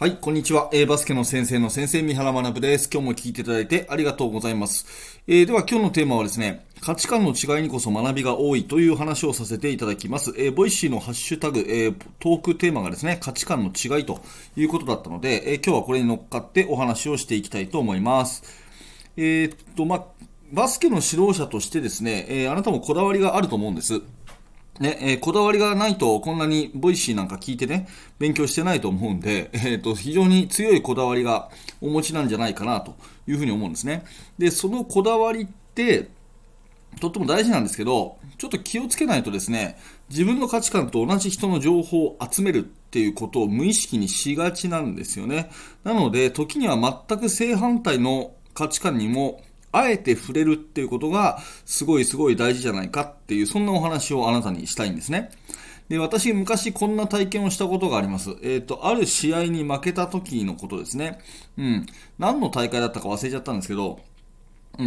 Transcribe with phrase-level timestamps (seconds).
[0.00, 0.70] はい、こんにちは。
[0.72, 2.88] えー、バスケの先生の先生、三原学です。
[2.90, 4.86] 今日も聞いていただいてありがとうございます。
[5.26, 10.32] えー、では今日のテーマはですね、価値観の違いにこそ学びが多いという話をさせていただきます。
[10.38, 14.22] えー、 Voicy のハッシュタグ、えー、トークテーマがですね、価値観の違いと
[14.56, 18.42] いうことだったので、えー、今日はこれに乗っかってお話をしていきたいと思います。
[19.18, 20.06] えー、っと、ま
[20.50, 24.00] バスケの指導者としてですね、えあなたもこだわりがあると思うんです。
[24.80, 27.86] ね、えー、こだわりがないと、こんなに Voicy なんか聞いてね、
[28.18, 31.50] 勉強してないと思うんで、えっ、ー、と、非常に強いこだわりが
[31.82, 32.96] お持ちなんじゃないかなと
[33.28, 34.04] いうふうに思うんですね。
[34.38, 36.08] で、そのこだわりって、
[36.98, 45.50] とっても大事なんですけど、ちょっと気をつけないとですね、自分の価値観と同じ人の情報を集めるっていうことを無意識にしがちなんですよね。
[45.84, 55.30] なので、時には全く正反対の価値観にもあえて触れるっていうことが、すごいすごい大事じゃないかっていう、そんなお話をあなたにしたいんですね。
[55.88, 58.30] で、私、昔こんな体験をしたことがあります。
[58.42, 61.18] えっ、ー、と、ある試合に負けた時のことですね。
[61.58, 61.86] うん。
[62.18, 63.98] 何の大会だったか忘れちゃったんですけど、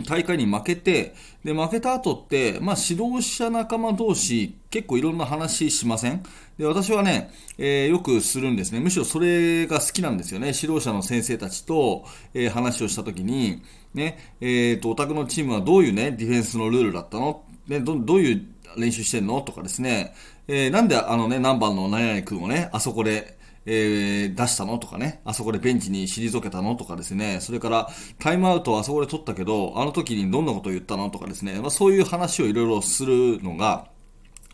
[0.00, 6.22] 大会に負けて、で、負けた後って、まあ、指導者仲間同士、結構いろんな話しません？
[6.56, 8.80] で、私はね、えー、よくするんですね。
[8.80, 10.52] むしろそれが好きなんですよね。
[10.54, 17.44] 指導者の先生たちと、えー、話をしたときに、ね、えっ、ー、と、お宅のチームはどういうね、ディフェンスのルールだったの？
[17.68, 18.46] ね、ど、どういう
[18.78, 19.42] 練習してんの？
[19.42, 20.14] とかですね、
[20.48, 24.78] えー、なんであのね、何番の何々君をね、あそこで、えー、出したの？
[24.78, 26.74] とかね、あそこでベンチに退けたの？
[26.74, 27.88] とかですね、それから
[28.18, 31.10] タイムアウトあそこで取ったけど、あの時にどんなことを言ったの？
[31.10, 33.88] とかですね、まあ、そういう話をいろいろするのが、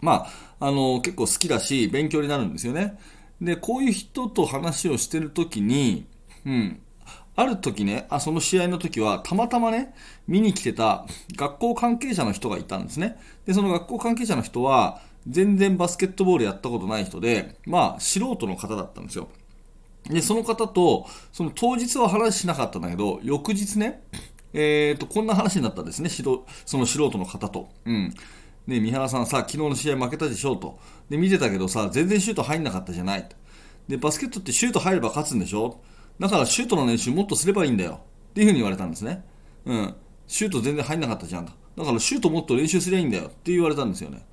[0.01, 0.27] ま
[0.61, 2.99] あ、あの、結構好きだし、勉強になるんですよね。
[3.41, 6.07] で、こういう人と話をしてるときに、
[6.45, 6.81] うん、
[7.35, 9.95] ある時ね、あ、その試合の時は、たまたまね、
[10.27, 11.07] 見に来てた
[11.37, 13.17] 学校関係者の人がいたんですね。
[13.47, 19.29] で、その学校関係者の人は、全然バスケットボールやったことない人で、まあ、素人の方だったんですよ。
[20.09, 24.03] で、その方と、その当日は話しなかったんだけど、翌日ね、
[24.55, 27.69] えっ、ー、と、こんな話になったんですね、その素人の方と。
[27.85, 28.15] うん。
[28.67, 30.79] ね、三原さんさ、昨日の試合負けたでしょと。
[31.11, 33.29] で、見てたけどさ、全然シュート入んなかったじゃない。
[33.89, 35.81] で、バスケットってシュート入れば勝つんでしょ
[36.19, 38.01] だからシュートの練習もっとすればいいんだよ。
[38.31, 39.25] っていうふうに言われたんですね。
[39.65, 39.95] うん。
[40.27, 41.53] シュート全然入んなかったじゃんと。
[41.77, 44.27] だからシュートもっと練習すりゃいいんだよって言われたんですよね。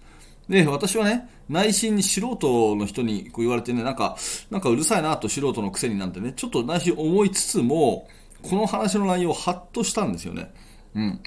[0.49, 4.17] で、私はね、内心に素人の人にこう言われてね、なんか、
[4.49, 8.07] なんかうるさいなと素人のくせになんてね、ちょっと内心思いつつも、
[8.41, 10.53] この話の内容をハッとしたんですよね。
[10.95, 11.19] うん。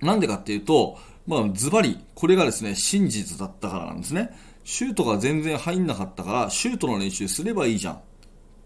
[0.00, 4.30] なんでかっていうと、まあ、ズバリ、これがですね、真実だったからなんですね。
[4.64, 7.94] シュートが全然入んなかったから、シュートの練習すればいいじゃん。
[7.94, 7.98] っ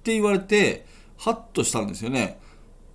[0.02, 0.86] て言われて、
[1.16, 2.38] ハッとしたんですよね。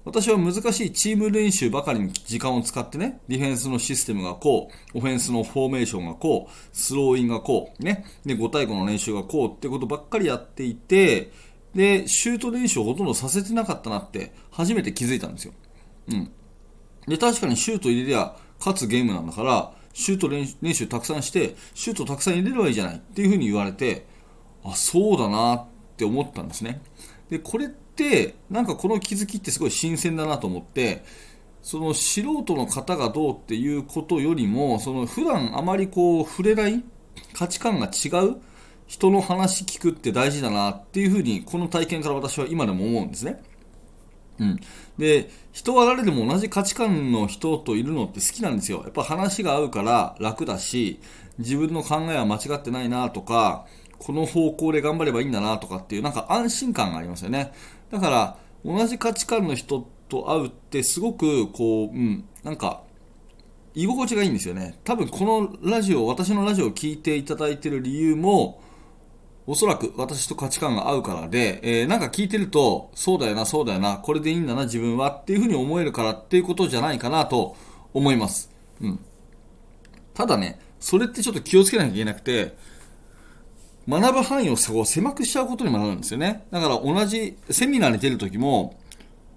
[0.04, 11.32] 私は難しいチーム練習ばかりに時間を使ってね、ディフェンスのシステムがこう、オフェンスのフォーメーションがこう、スローインがこう、ね、で、5対5の練習がこうってことばっかりやっていて、
[11.76, 15.54] で、シュート練習をほとんどさせてなかったなって初めて気づいたんですよ。
[16.10, 16.32] うん。
[17.08, 24.06] で、確かにシュート入れりゃ勝つゲームなんだから、シュート練習たくさんして、シュートたくさん入れればいいじゃないっていうふうに言われて、
[24.64, 25.66] あ、そうだなっ
[25.98, 26.82] て思ったんですね。
[27.32, 31.04] で、これって、なんかこの気づきってすごい新鮮だなと思って、
[31.64, 36.84] その素人の方がどうっていうことよりも、その普段あまりこう触れない
[37.34, 38.36] 価値観が違う
[38.86, 43.42] 人の話聞くって大事だなっていうふうに、この体験から私は今でも思うんですね。
[44.40, 44.60] うん。
[44.98, 48.82] で、人は誰でも同じ価値観の人といるのって好きなんですよ。
[48.84, 51.00] やっぱ話が合うから楽だし、
[51.40, 53.66] 自分の考えは間違ってないなとか、
[54.04, 57.54] この方向で頑張ればいいんだなとかっていうなんか安心感がありますよね。
[57.92, 62.82] だから同じ価値観の人と会うってすごくこう、うん、なんか
[63.76, 64.80] 居心地がいいんですよね。
[64.84, 68.62] 多分このラジオ、私のラジオを聴いていただいてる理由も、
[69.48, 77.56] おそらく私と価値観が合うからで、えー、なんか聞いてると、そうだよな、そうだよな、これでいいんだな、自分はっていうふうに思えるからっていうことじゃないかなと
[77.94, 78.52] 思います。
[78.82, 79.00] うん。
[80.14, 82.58] ただね、それってちょっと気をつけなきゃいけなくて、
[83.88, 86.46] 学ぶ範囲を狭くしちゃうことにもなるんですよね。
[86.52, 88.78] だから同じセミナーに出るときも、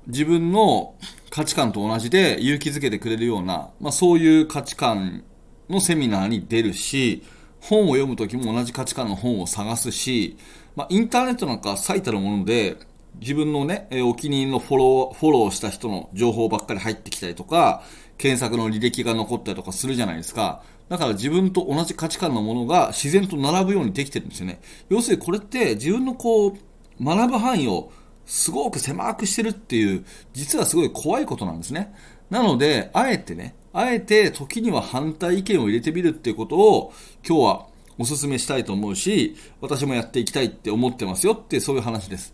[0.06, 0.94] 自分の
[1.30, 5.24] 価値観と同じで勇気づけてくれるような、まあ、そういう価値観
[5.68, 7.22] のセミナーに出るし、
[7.60, 10.36] 本を読むときも同じ価値観の本を探すし、
[10.76, 12.76] まあ、インターネットなんか最たるもので、
[13.20, 17.82] 自分のね、お気に入りのフォロー、フォローした人の情報ばっかり入ってきたりとか、
[18.18, 20.62] 検索の履歴が残ったりとかするじゃないですか。
[20.88, 24.60] だから自分と同じ価値観のものが自然と並ぶようにできてるんですよね。
[24.88, 26.54] 要するにこれって自分のこう、
[27.02, 27.90] 学ぶ範囲を
[28.26, 31.94] すごく狭くしてるっていう、実はすごい怖いことなんですね。
[32.30, 36.92] なので、あえてね、あえて時には反対意見を入れてみるっていうことを
[37.26, 37.66] 今日は
[37.98, 42.32] お勧めしたいと思うし、私もやっていきたいって思ってますよってそういう話です。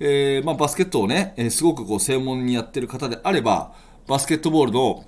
[0.00, 3.74] えー、まあ、バスケットをね、え、すごくこう専門にやってる方であれば、
[4.06, 5.04] バスケットボールの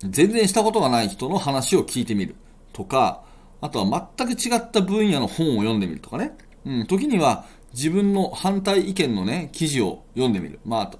[0.00, 2.36] 全然したことがない人の話を聞いてみる
[2.72, 3.22] とか、
[3.60, 6.36] あとは全く違った分野の本を読んでみるとかね。
[6.64, 10.60] うん、時には自分の反対意見のね、記事を読んでみる。
[10.64, 10.90] まあ、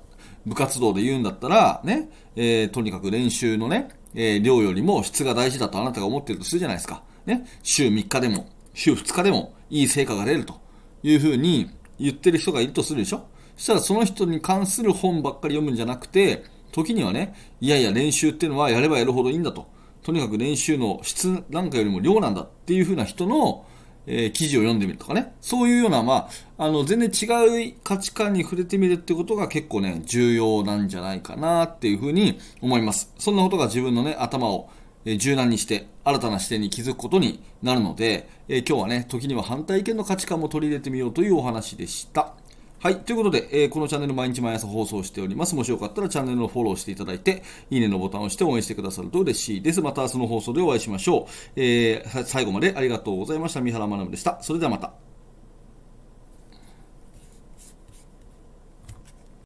[0.46, 7.02] 部活動で言うんだったら、ね、えー、とにかく練習のね、えー、量よりも質が大事だとあなたが思ってるとするじゃないですか。
[7.26, 10.60] ね、週3日でも、週2日でもいい成果が出ると
[11.02, 19.66] いうふうに言ってる人がいるとするでしょそしたらその人に関する本ばっかり読むんじゃなくて、時にはね、いやいや練習っていうのはやればやるほどいいんだと。
[20.02, 23.66] とにかく練習の質なんかよりも量なんだっていうふうな人の、
[24.06, 25.34] えー、記事を読んでみるとかね。
[25.40, 33.12] そういうような、まあ、あの、全然違う価値観に触れてみるってことが結構ね、重要なんじゃないかなっていうふうに思います。
[33.18, 34.70] そんなことが自分のね、頭を
[35.04, 42.34] 柔軟にして新たな視点に気づくことになるので、え今日はね、時には反対意見の価値観も取り入れてみようというお話でした。
[42.80, 43.00] はい。
[43.00, 45.56] ということで、えー、このチャンネル毎日毎朝放送しております。
[45.56, 49.80] もしよかったらチャンネルのフォローしていただいて、いいねのボタンを押して応援してくださると嬉しいです。
[49.80, 51.52] また明日の放送でお会いしましょう。
[51.56, 53.60] えー、最後までありがとうございました。
[53.60, 54.40] 三原学でした。
[54.42, 55.07] それではまた。